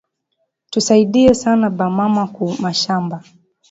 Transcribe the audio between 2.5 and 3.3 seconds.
mashamba